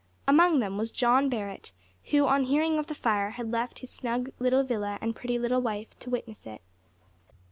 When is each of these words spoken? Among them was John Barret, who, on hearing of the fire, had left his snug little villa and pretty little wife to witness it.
Among 0.27 0.61
them 0.61 0.79
was 0.79 0.89
John 0.89 1.29
Barret, 1.29 1.71
who, 2.05 2.25
on 2.25 2.45
hearing 2.45 2.79
of 2.79 2.87
the 2.87 2.95
fire, 2.95 3.29
had 3.29 3.51
left 3.51 3.77
his 3.85 3.91
snug 3.91 4.31
little 4.39 4.63
villa 4.63 4.97
and 4.99 5.15
pretty 5.15 5.37
little 5.37 5.61
wife 5.61 5.89
to 5.99 6.09
witness 6.09 6.47
it. 6.47 6.63